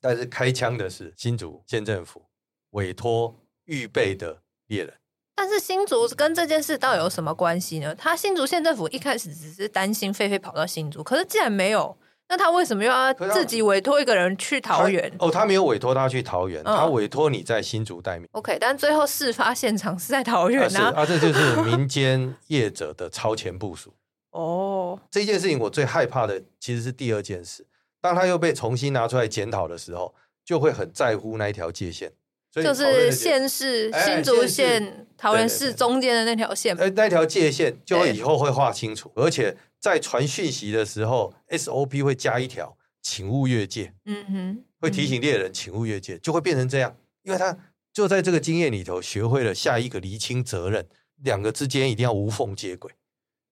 [0.00, 2.22] 但是开枪的是新竹县政府
[2.70, 4.92] 委托预备的猎人。
[5.34, 7.94] 但是新竹跟这件事到底有什么关系呢？
[7.94, 11.96] 他新竹县政府一开始只是担心狒狒跑到新竹，可是既然没有，
[12.32, 15.12] 那他为什么又要自己委托一个人去桃园？
[15.18, 18.26] 哦，他没有委托他去桃园，他委托你在新竹待命。
[18.32, 23.92] 嗯、OK，但最后事发现场是在桃园啊，啊，这就是民间业者的超前部署。
[24.30, 27.66] 哦，这件事情我最害怕的其实是第二件事，
[28.00, 32.12] 当他又被重新拿出来检讨的时候，就会很在乎那一条界限。
[32.52, 43.94] 就是县市新竹县桃园市中间的那条线，哎，那条界线就会以后会画清楚，而且在传讯息的时候，SOP 会加一条，请勿越界。
[44.04, 47.56] 嗯哼，会提醒猎人请勿越界，就会变成这样，因为他
[47.90, 50.86] 就在这个经验里头学会了下一个厘清责任，
[51.22, 52.92] 两个之间一定要无缝接轨。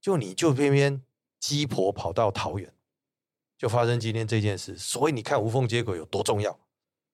[0.01, 1.01] 就你就偏偏
[1.39, 2.71] 鸡婆跑到桃园，
[3.57, 6.59] 就发生今天这件事，所以你看无缝接轨有多重要。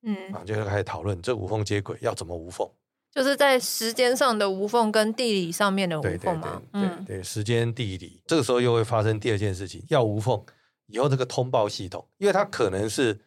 [0.09, 2.65] 嗯，啊，就开始讨论这无缝接轨要怎么无缝，
[3.11, 6.61] 就是在时间上的无缝跟地理上面的无缝嘛。
[6.71, 10.41] 对对对，对，对，时间地理，这个时候又会发生第二件事情，要无缝
[10.85, 13.19] 以后这个通报系统，因为他可能是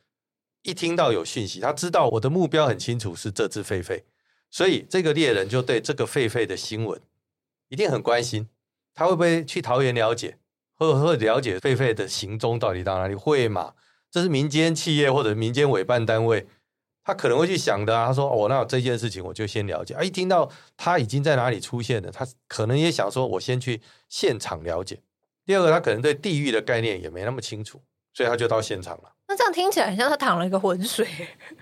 [0.63, 4.03] 一听到有讯息，他知道我的目标很清楚是这只狒狒，
[4.51, 6.99] 所以这个猎人就对这个狒狒的新闻
[7.69, 8.49] 一定很关心，
[8.95, 10.39] 他会不会去桃园了解，
[10.79, 13.15] 或者会了解狒狒的行踪到底到哪里？
[13.15, 13.75] 会吗？
[14.11, 16.47] 这是民间企业或者民间委办单位。
[17.11, 25.01] 他可能会去想的啊，他说：“哦，那这件事情我就先了解。”啊，一听到他已经在哪里出现了，他可能也想说：“我先去现场了解。”
[25.45, 27.83] 第二个，他可能对地域的概念也没那么清楚，
[28.15, 29.13] 所以他就到现场了。
[29.27, 31.05] 那这样听起来很像他淌了一个浑水。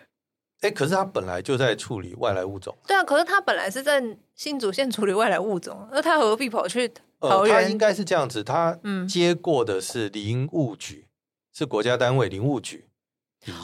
[0.61, 2.77] 哎，可是他本来就在处理外来物种。
[2.87, 4.03] 对啊，可是他本来是在
[4.35, 6.87] 新竹县处理外来物种，那他何必跑去
[7.21, 7.57] 桃园？
[7.57, 11.09] 呃，他应该是这样子，他接过的是林务局，嗯，
[11.57, 12.87] 是国家单位林务局。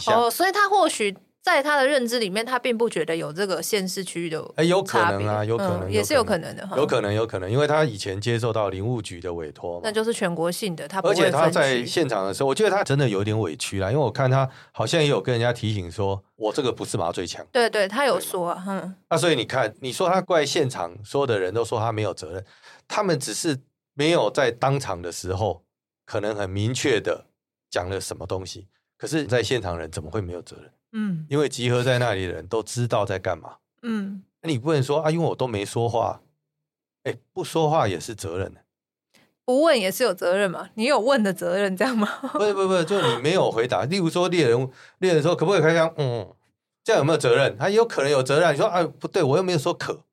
[0.06, 1.14] 哦，所以他或许。
[1.44, 22.42] 在他的认知里面，他并不觉得有这个县市区域的，哎，有可能啊，有可能，也是有可能的，有可能，有可能，因为他以前接受到林务局的委托，那就是全国性的，他而且他在现场的时候，我觉得他真的有点委屈啦，因为我看他好像也有跟人家提醒说，我这个不是麻醉枪，对对，他有说，嗯，那所以你看，你说他怪现场，所有的人都说他没有责任，
[22.88, 23.60] 他们只是
[23.92, 25.62] 没有在当场的时候，
[26.06, 27.26] 可能很明确的
[27.68, 30.70] 讲了什么东西，可是，在现场人怎么会没有责任？
[30.94, 33.56] 嗯，因为集合在那里的人都知道在干嘛。
[33.82, 36.22] 嗯，那你不能说啊，因为我都没说话，
[37.02, 38.60] 哎，不说话也是责任的，
[39.44, 40.70] 不问也是有责任嘛？
[40.74, 42.08] 你有问的责任，这样吗？
[42.32, 43.84] 不是不是不是，就你没有回答。
[43.84, 45.92] 例如说猎人，猎人说可不可以开枪？
[45.98, 46.32] 嗯，
[46.82, 47.58] 这样有没有责任？
[47.58, 48.54] 他有可能有责任。
[48.54, 50.04] 你说啊，不对，我又没有说可。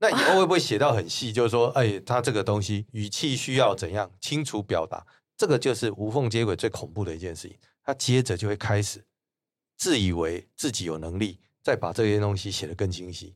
[0.00, 1.32] 那以后会不会写到很细？
[1.32, 5.04] 就是说，哎，他这个东西语气需要怎样清楚表达？
[5.36, 7.56] 这个就是无缝接轨最恐怖的一件事情。
[7.82, 9.04] 他接着就会开始。
[9.76, 13.34] 自以为自己有能力，再把这些东西写得更清晰，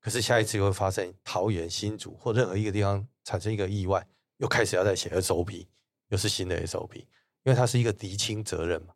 [0.00, 4.06] 可是下一次又会发生桃园、新竹或任何一个地方产生一个意外，
[4.38, 5.66] 又开始要再写 SOP，
[6.08, 7.06] 又是新的 SOP，因
[7.44, 8.94] 为它是一个厘清责任嘛。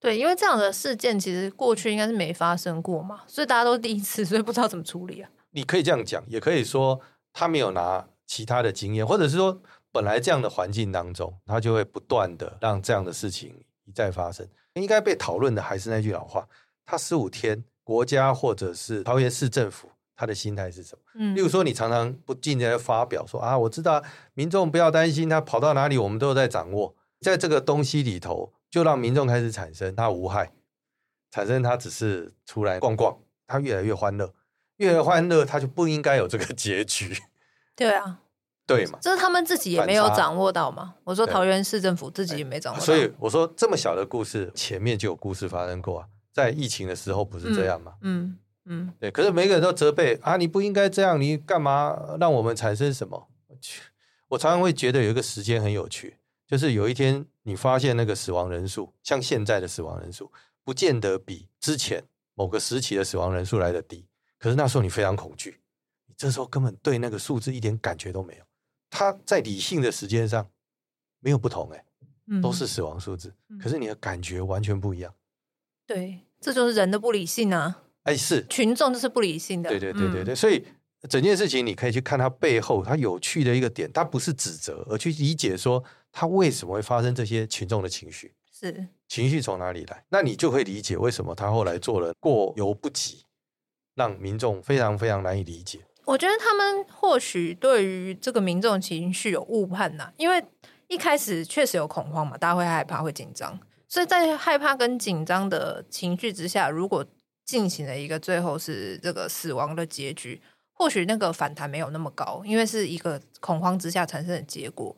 [0.00, 5.30] 对，因为这样的事件其实过去应该是没发生过嘛，所以大家都第一次，所以不知道怎么处理啊。
[5.52, 7.00] 你可以这样讲，也可以说
[7.32, 14.46] 他没有拿其他的经验，或者是说本来这样的环境当中，他就会不断的让这样的事情一再发生。
[14.74, 16.48] 应该被讨论的还是那句老话，
[16.84, 21.02] 他十五天，国家或者是桃园市政府，他的心态是什么？
[21.14, 24.02] 嗯，例如说，你常常不进来发表说啊，我知道
[24.34, 26.94] 民众不要担心，他跑到哪里，我们都有在掌握。
[27.20, 30.52] 在这个东西里头，就让民众开始产生他无害，
[31.30, 34.34] 产生他只是出来逛逛，他越来越欢乐，
[34.78, 37.16] 越来越欢乐，他就不应该有这个结局。
[37.76, 38.20] 对啊。
[38.66, 38.98] 对嘛？
[39.00, 40.94] 这是他们自己也没有掌握到嘛？
[41.04, 46.08] 我说桃园市政府自己也没掌握到，所以我说这么小的故事，前面就有故事发生过啊。
[46.32, 47.94] 在疫情的时候不是这样吗？
[48.00, 49.10] 嗯嗯，对。
[49.10, 53.28] 可是每个人都责备啊，你不应该这样，你干嘛让我们产生什么？
[54.28, 56.16] 我常常会觉得有一个时间很有趣，
[56.48, 60.32] 就是有一天你发现那个死亡人数，像现在的死亡人数，
[60.64, 62.02] 不见得比之前
[62.34, 64.08] 某个时期的死亡人数来得低。
[64.38, 65.60] 可是那时候你非常恐惧，
[66.06, 68.44] 你这时候根本对那个数字一点感觉都没有。
[68.94, 70.48] 他在理性的时间上
[71.18, 75.12] 没有不同，欸，哎，都是死亡数字，嗯，可是你的感觉完全不一样。
[75.84, 77.82] 对，这就是人的不理性啊！
[78.04, 79.68] 哎，是群众就是不理性的。
[79.68, 80.64] 对对对对对，所以
[81.08, 90.04] 整件事情你可以去看它背后它有趣的一个点，它不是指责，而去理解说它为什么会发生这些群众的情绪，是情绪从哪里来？
[90.10, 93.24] 那你就会理解为什么他后来做了过犹不及，
[93.96, 95.80] 让民众非常非常难以理解。
[96.04, 100.44] 我觉得他们或许对于这个民众情绪有误判呐，因为
[100.88, 107.04] 一开始确实有恐慌嘛，大家会害怕、会紧张，所以在害怕跟紧张的情绪之下，如果
[107.44, 110.40] 进行了一个最后是这个死亡的结局。
[110.76, 114.94] 或许那个反弹没有那么高，因为是一个恐慌之下产生的结果。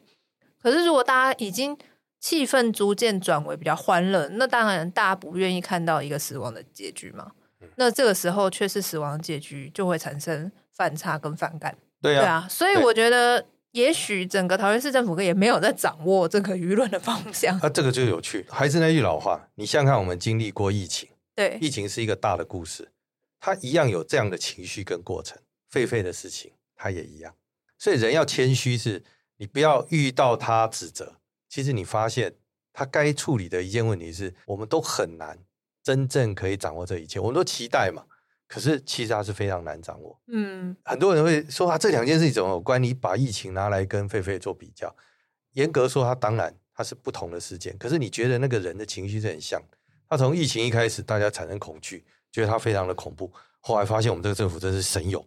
[0.59, 1.77] 可是如果大家已经
[2.19, 7.33] 气氛逐渐转为比较欢乐，那当然大家不愿意看到一个死亡的结局嘛。
[7.75, 11.77] 那这个时候却是死亡的结局，就会产生反差跟反感。
[12.03, 13.47] 对啊，对啊，所以我觉得。
[13.73, 17.59] 也许整个桃园市政府也没有在掌握这个舆论的方向。
[17.59, 18.47] 啊，这个就有趣。
[18.49, 22.91] 还是那句老话，你想想看，我们经历过疫情，对，疫情是一个大的故事，
[23.39, 25.37] 它一样有这样的情绪跟过程。
[25.71, 27.35] 狒狒的事情，它也一样。
[27.77, 29.05] 所以人要谦虚，是
[29.37, 31.17] 你不要遇到他指责。
[31.51, 32.33] 其实你发现
[32.73, 35.39] 他该处理的一件问题是，我们都很难
[35.83, 37.21] 真正可以掌握这一切。
[37.21, 38.05] 我们都期待嘛。
[38.49, 40.19] 可是其实它是非常难掌握。
[40.29, 42.81] 嗯，很多人会说啊，这两件事情怎么有关？
[42.83, 44.95] 你把疫情拿来跟狒狒做比较，
[45.53, 47.77] 严格说，它当然它是不同的事件。
[47.77, 49.61] 可是你觉得那个人的情绪是很像。
[50.09, 53.33] 他从疫情一开始，大家产生恐惧，觉得它非常的恐怖。
[53.59, 55.27] 后来发现我们这个政府真是神勇，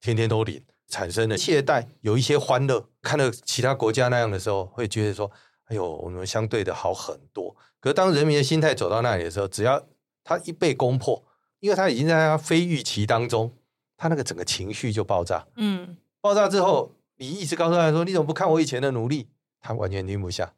[0.00, 2.88] 天天都领，产生了懈怠，有一些欢乐。
[3.02, 5.28] 看到其他国家那样的时候，会觉得说，
[5.64, 7.56] 哎呦，我们相对的好很多。
[7.80, 9.84] 可是当人民的心态走到那里的时候，只要
[10.22, 11.24] 他一被攻破。
[11.62, 13.52] 因为他已经在他非预期当中，
[13.96, 15.46] 他那个整个情绪就爆炸。
[15.54, 19.28] 嗯，爆炸之后，你一直告诉他说：“你怎么不看我以前的努力？”
[19.62, 20.54] 他完全听不下，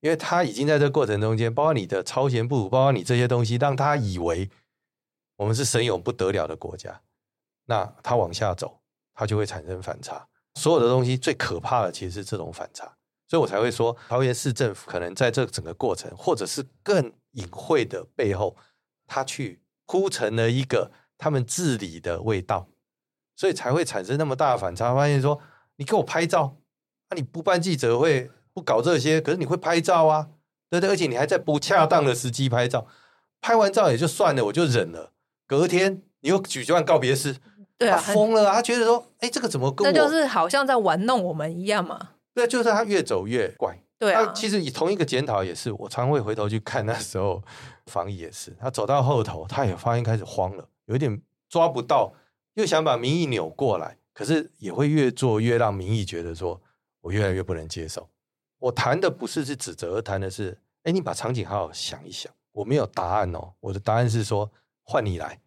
[0.00, 4.50] 因为他已经在这过程中间，包括你的超前部署，包括你这些东西，让他以为
[5.36, 7.00] 我们是神勇不得了的国家。
[7.66, 8.80] 那他往下走，
[9.14, 10.26] 他就会产生反差。
[10.56, 12.92] 所有的东西最可怕的其实是这种反差，
[13.28, 18.56] 所以我才会说，桃园市政府可能在这整个过程，或者是更隐晦的背后，
[19.06, 19.61] 他去。
[19.92, 22.66] 铺成了一个他们治理的味道，
[23.36, 24.94] 所以才会产生那么大的反差。
[24.94, 25.38] 发现说，
[25.76, 26.56] 你给我拍照，
[27.10, 30.30] 那、啊、你不办记者会，不搞这些，可是你会拍照啊，
[30.70, 32.86] 对对，而且你还在不恰当的时机拍照，
[33.42, 35.12] 拍完照也就算了，我就忍了。
[35.46, 37.36] 隔天你又举办告别式，
[37.76, 42.12] 对啊，疯了啊，他觉得说，哎，这个怎么跟我，那就是好像在玩弄我们一样嘛？
[42.34, 43.82] 对，就是他越走越怪。
[44.02, 47.40] 对啊，其实以同一个检讨也是，我常会回头去看那时候
[47.86, 52.12] 防疫也是，他走到后头，他也发现开始慌了，有点抓不到，
[52.54, 56.60] 又想把民意扭过来，可是也会越做越让民意觉得说
[57.02, 58.08] 我越来越不能接受。
[58.58, 64.50] 我谈的不是是指责，而谈的是，哎，你把场景好好想一想，我没有答案哦，我的答案是说
[64.82, 65.38] 换你来，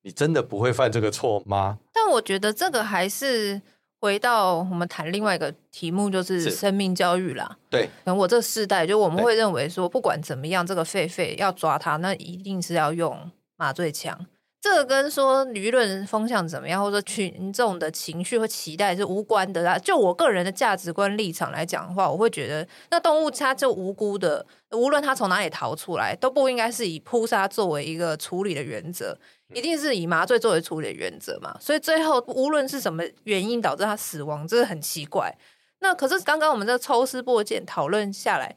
[0.00, 1.78] 你真的不会犯这个错吗？
[1.92, 3.60] 但我觉得这个还是。
[4.06, 7.56] 回到我们谈另外一个题目，就是生命教育啦。
[7.68, 14.16] 对，可能我这世代，就我们会认为说，不管怎么样，这个狒狒要抓它，那一定是要用麻醉枪。
[14.60, 19.76] 这个跟说舆论风向怎么样，或者说群众的情绪和期待是无关的啦。
[19.78, 29.16] 就我个人的价值观立场来讲的话，我会觉得，那动物它就无辜的，无论它从哪里逃出来，都不应该是以扑杀作为一个处理的原则。
[29.54, 35.32] 一定是以麻醉作为处理的原则嘛，所以最后无论是什么原因导致他死亡，这是很奇怪。
[35.78, 38.56] 那可是刚刚我们在抽丝剥茧讨论下来，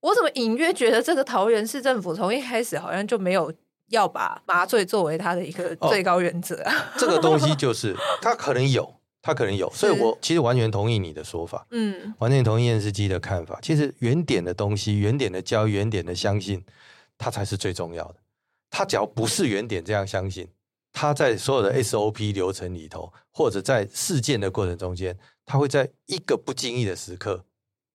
[0.00, 3.52] 我怎么隐约觉得这个桃园市政府从一开始好像就没有
[3.88, 6.72] 要把麻醉作为他的一个最高原则啊？
[6.72, 13.58] 哦，这个东西 就是他可能有，他可能有，所以我其实完全同意你的说法，嗯，完全同意验尸机的看法。
[13.60, 16.64] 其实原点的东西，原点的教育，原点的相信，
[17.18, 18.14] 它才是最重要的。
[18.70, 20.48] 他只要不是原点这样相信，
[20.92, 27.44] 他在所有的 SOP 流程里头，或者在事件的过程中间，他会在一个不经意的时刻，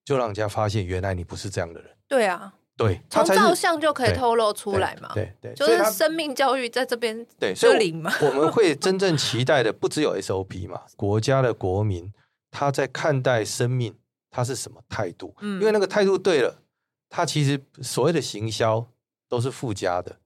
[0.03, 1.89] 就让人家发现原来你不是这样的人。
[2.07, 5.11] 对啊，对，从照相就可以透露出来嘛。
[5.13, 12.11] 对对，对，就是生命教育在这边对，所以 我们会真正期待的不只有 SOP 嘛，国家的国民
[12.51, 13.95] 他在看待生命
[14.29, 15.33] 他是什么态度？
[15.39, 16.61] 嗯，因为那个态度对了，
[17.09, 18.85] 他其实所谓的行销
[19.29, 20.17] 都是附加的。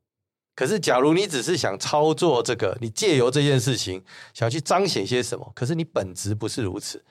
[0.60, 7.02] 可是，假如你只是想操作这个，你借由这件事情想去彰显些什么，可是你本质不是如此，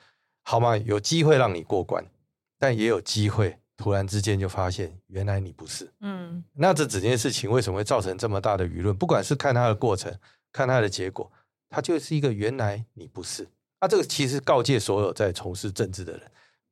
[0.43, 0.77] 好吗？
[0.77, 2.05] 有机会让你过关，
[2.59, 5.91] 但也有机会突然之间就发现原来你不是。
[6.01, 8.95] 嗯，那这整件事情为什么会造成这么大的舆论？
[8.95, 10.15] 不管是看它的过程，
[10.51, 11.31] 看它的结果，
[11.71, 13.47] 它就是一个原来你不是。
[13.81, 16.21] 那这个其实告诫所有在从事政治的人，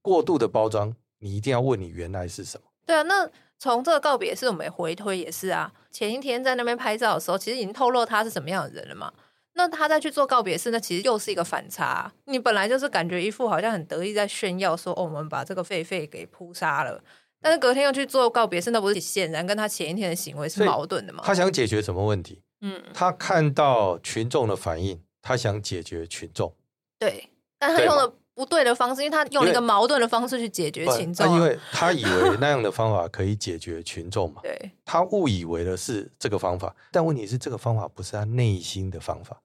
[0.03, 2.67] 过度的包装，你一定要问你原来是什么。
[2.85, 3.27] 对啊，那。
[3.59, 5.71] 从这个告别式，我们回推也是啊。
[5.91, 9.11] 前一天在那边拍照的时候，其实已经透露他是什么样的人了嘛。
[9.53, 12.11] 那他再去做告别式，那其实又是一个反差。
[12.25, 17.03] 你本来就是感觉一副好像很得意在炫耀说，说哦，我们把这个狒狒给扑杀了。
[17.41, 21.23] 但是隔天又去做告别式，那不是显然跟他前一天的行为是矛盾的吗？
[21.25, 22.43] 他想解决什么问题？
[22.61, 26.55] 嗯，他看到群众的反应，他想解决群众。
[26.99, 31.35] 对，但他用的不对的方式，因为他用了一个矛盾的方式去解决群众。
[31.35, 34.41] 因为他以为那样的方法可以解决群众嘛。
[34.45, 39.41] 对，他误以为的是这个方法，但问题是这个方法不是他内心的方法，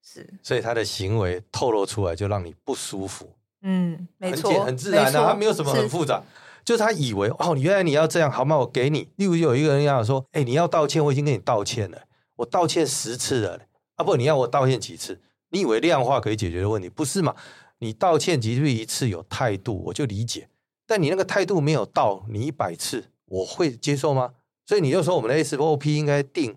[0.00, 3.28] 是，所以他的行为透露出来就让你不舒服。
[3.62, 6.22] 嗯，没错，很自然的、啊，他没有什么很复杂，是
[6.64, 8.56] 就是他以为哦，你原来你要这样，好吗？
[8.56, 9.08] 我给你。
[9.16, 12.02] 例如有一个人要说，哎，你要道歉，我已经跟你道歉了，
[12.36, 13.60] 我道歉十次了，
[13.96, 15.20] 啊不，你要我道歉几次？
[15.52, 17.34] 你以为量化可以解决的问题，不是嘛？
[17.80, 20.48] 你道歉几次一次有态度，我就理解。
[20.86, 24.34] 但你那个态度没有到，你一百次我会接受吗？
[24.64, 26.56] 所以你就说我们的 SOP 应该定，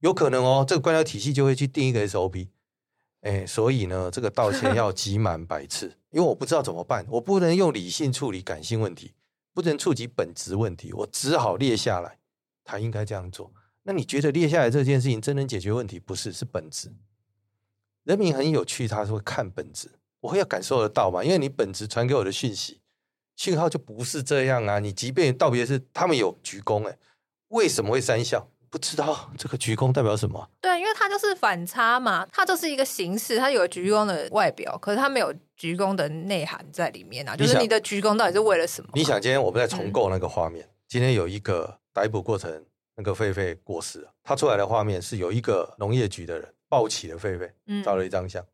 [0.00, 2.48] 有可能哦，这个官僚体系就会去定一个 SOP。
[3.20, 9.12] 哎，所以呢，这个道歉要集满百次，因为我不知道怎么办，我不能用理性处理感性问题，
[9.52, 12.18] 不能触及本质问题，我只好列下来，
[12.64, 13.52] 他应该这样做。
[13.82, 15.98] 那你觉得列下来这件事情真能解决问题？
[15.98, 16.92] 不是，是本质。
[18.04, 19.90] 人民很有趣，他是会看本质，
[20.20, 21.24] 我会要感受得到嘛？
[21.24, 22.80] 因为你本质传给我的讯息
[23.36, 24.78] 讯号就不是这样啊！
[24.78, 26.96] 你即便道别是他们有鞠躬，哎，
[27.48, 28.48] 为什么会三笑？
[28.68, 30.48] 不知道这个鞠躬代表什么？
[30.60, 37.34] 对，因为它就是反差嘛，它就是一个形式，它有鞠躬的外表，可是它没有鞠躬的内涵在里面啊。
[37.34, 38.90] 就是你的鞠躬到底是为了什么？
[38.94, 42.64] 你想，今天我们在重构那个画面，嗯、今天有一个逮捕过程，
[42.94, 48.40] 那个狒狒过世了，他出来的画面是有一个农业局的人抱起了狒狒，照了一张相。
[48.40, 48.46] 嗯，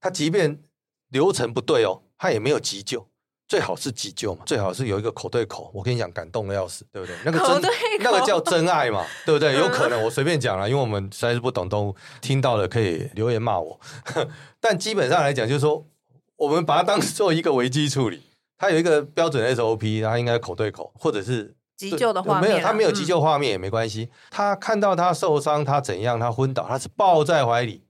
[0.00, 0.62] 他即便
[1.08, 3.06] 流程不对哦，他也没有急救。
[3.48, 5.70] 最好是急救嘛，最好是有一个口对口。
[5.72, 7.14] 我跟你讲，感动的要死，对不对？
[7.24, 9.54] 那个真，那个叫真爱嘛， 对不对？
[9.54, 13.78] 有可能我随便讲了，因为我们实在是不懂动物，听到了可以留言骂我。
[14.58, 15.86] 但基本上来讲，就是说，
[16.34, 18.24] 我们把它当做一个危机处理，
[18.58, 22.50] 它有一个标准 SOP，它应该口对口，或者是急救的画面。
[22.50, 24.10] 没有，他没有急救画面也没关系。
[24.28, 27.85] 他看到他受伤，他怎样，他昏倒，他是抱在怀里，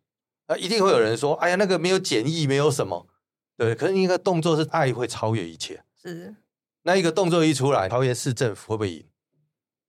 [0.47, 3.07] 啊，一定会有人说，哎呀，那个没有检疫，没有什么。
[3.57, 5.83] 对，可是一个动作是爱会超越一切。
[6.01, 6.37] 是，
[6.83, 9.05] 那一个动作一出来，桃园市政府会不会赢？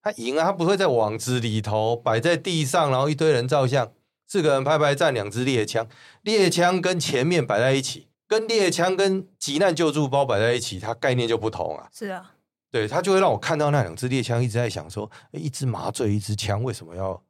[0.01, 3.91] 他赢啊，他不会在网子里头摆在地上，然后一堆人照相，
[4.25, 5.87] 四个人拍拍站，两支猎枪，
[6.21, 11.89] 猎枪跟前面摆在一起，跟猎枪跟急难救助包摆在一起，它概念就不同啊。
[11.91, 12.35] 是啊，
[12.71, 17.21] 对，他就会让我看到那两支猎枪，一直在想说，一支麻醉，一支枪，为什么要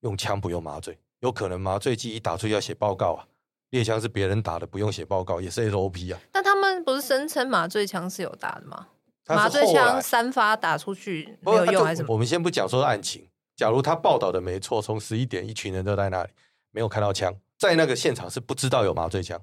[0.00, 0.98] 用枪不用麻醉？
[1.22, 3.26] 有可能麻醉剂一打出去要写报告啊。
[3.70, 6.20] 猎枪是别人打的，不用写报告，也是 SOP 啊。
[6.30, 8.88] 但他们不是声称麻醉枪是有打的吗？
[9.28, 12.12] 麻醉枪三发打出去没有用还是什么？
[12.12, 13.26] 我们先不讲说案情。
[13.56, 16.30] 假如他报道的没错，从十一点一群人都在那里，
[16.70, 19.40] 没有看到枪，在那个现场是不知道有麻醉枪。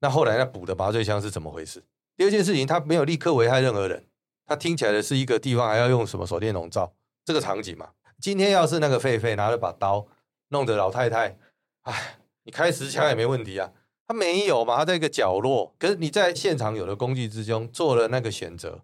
[0.00, 1.82] 那后来那补的麻醉枪是怎么回事？
[2.16, 4.04] 第二件事情，他没有立刻危害任何人。
[4.44, 6.92] 他听起来的是一个地方还要用什么手电笼照
[7.24, 7.88] 这个场景嘛？
[8.20, 10.06] 今天要是那个狒狒拿了把刀，
[10.48, 11.38] 弄得老太太，
[11.82, 12.18] 哎。
[12.46, 13.72] 你开十枪也没问题啊，
[14.06, 15.74] 他没有嘛，他在一个角落。
[15.80, 18.80] 可是你在现场有的工具之中做了那个选择，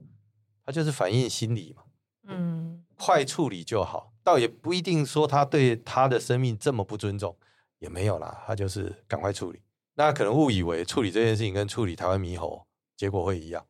[0.66, 1.84] 他就是反映心理嘛。
[2.26, 7.36] 嗯，快处理就好，倒也不一定说他对他的生命这么不尊重，
[7.78, 9.62] 也没有啦，他就是赶快处理。
[9.94, 13.64] 那可能误以为处理这件事情跟处理台湾猕猴结果会一样，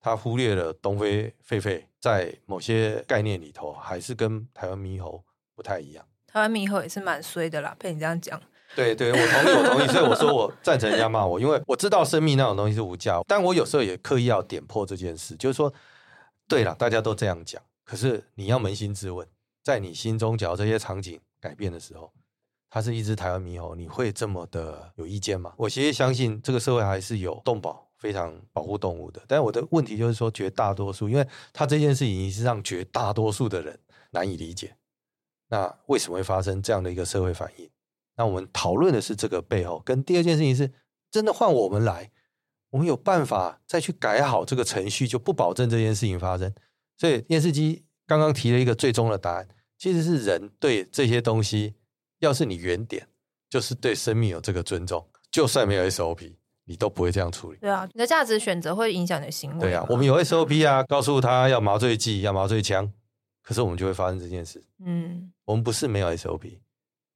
[0.00, 6.04] 他忽略了东非狒狒在某些概念里头还是跟台湾猕猴不太一样。
[6.34, 8.40] 台湾猕猴也是蛮衰的啦，被你这样讲。
[8.74, 15.72] 对对，我同意，我同意，所以我说我 赞成人家骂我，因为我知道生命那种东西是无价，但我有时候也刻意要点破这件事，就是说，
[16.48, 19.24] 对了，大家都这样讲，可是你要扪心自问，
[19.62, 22.12] 在你心中，假如这些场景改变的时候，
[22.68, 25.52] 它是一只台湾猕猴，你会这么的有意见吗？
[25.56, 33.78] 我其实相信这个社会还是有动保非常保护动物的，但我的问题就是说，绝大多数，因为它这件事情是让绝大多数的人
[34.10, 34.74] 难以理解，
[35.48, 37.68] 那为什么会发生这样的一个社会反应？
[38.16, 40.72] 那我们讨论的是这个背后，跟第二件事情是，
[41.10, 42.10] 真的换我们来，
[42.70, 46.54] 我们有办法再去改好这个程序，就不保证这件事情发生。
[46.96, 51.74] 所以电视机刚刚提了一个最终的答案，其实是人对这些东西，
[52.20, 53.06] 要是你原点
[53.50, 56.34] 就是对生命有这个尊重，就算没有 SOP，
[56.64, 57.58] 你都不会这样处理。
[57.58, 59.60] 对啊，你的价值选择会影响你的行为。
[59.60, 62.92] 对啊，我们有 SOP 啊，告诉他要麻醉剂，要麻醉枪，
[63.44, 64.60] 可是我们就会发生这件事。
[64.84, 66.58] 嗯，我们不是没有 SOP。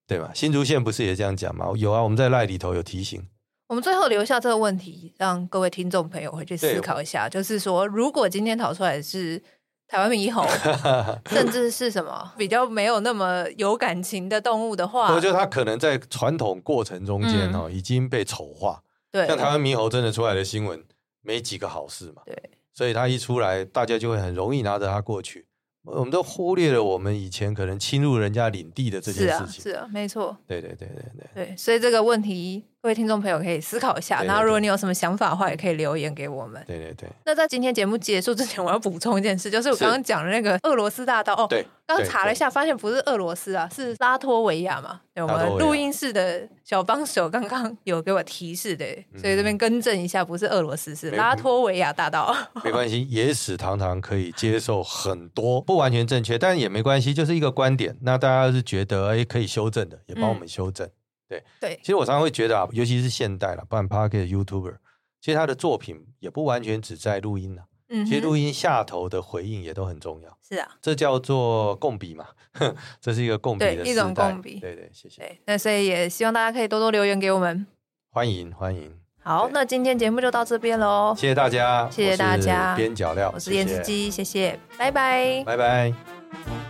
[0.06, 0.30] 对吧？
[0.34, 1.70] 新竹县不是也这样讲吗？
[1.76, 3.22] 有啊，我们在赖里头有提醒。
[3.66, 7.28] 我们最后留下这个问题，让各位听众朋友回去思考一下。
[7.28, 9.38] 就是说，如果今天逃出来的是
[9.86, 10.46] 台湾猕猴，
[11.28, 18.82] 甚至是什么比较没有那么有感情的动物的话，我觉得它可能在传统过程中间哦，已经被丑化。
[19.12, 20.82] 对，像台湾猕猴真的出来的新闻，
[21.20, 22.22] 没几个好事嘛。
[22.24, 22.34] 对，
[22.72, 25.47] 所以它一出来，大家就会很容易拿着它过去。
[25.90, 29.62] 我们都忽略了我们以前可能侵入人家领地的这件事情。
[29.62, 30.36] 是啊，是啊，没错。
[30.46, 31.46] 对对对对对。
[31.46, 36.62] 对，所以这个问题各位听众朋友可以思考一下，然后如果你有什么想法的话，也可以留言给我们。
[36.64, 37.08] 对对对。
[37.24, 41.46] 那在今天节目结束之前，我要补充一件事，就是我刚刚讲的那个俄罗斯大道哦。
[41.50, 41.66] 对。
[41.88, 45.00] 刚查了一下，发现不是俄罗斯啊，是拉脱维亚嘛。
[45.12, 48.84] 对，我们录音室的小帮手刚刚有给我提示的，
[49.16, 52.32] 所以这边更正一下，不是俄罗斯，是拉脱维亚大道。
[52.62, 57.96] 没关系，野史堂堂可以接受很多不完全正确，但也没关系，就是一个观点。
[58.02, 60.88] 那大家是觉得哎可以修正的，也帮我们修正。
[61.28, 64.76] 对对，其实我常常会觉得啊，尤其是现代了，不然 Podcast YouTuber，
[65.20, 70.38] 其实他的作品也不完全只在录音了，嗯，其实录音下头的回应也都很重要。
[70.48, 72.26] 是啊，这叫做共笔嘛，
[73.00, 74.58] 这是一个共笔的一种共笔。
[74.58, 75.20] 对对，谢谢。
[75.20, 77.66] 对，那所以也希望大家可以多多留言给我们，
[78.10, 78.98] 欢迎欢迎。
[79.20, 82.74] 好，那今天节目就到这边喽，谢谢大家，谢谢大家。
[82.74, 86.67] 边角料，我是颜子鸡，谢谢，拜拜，拜拜。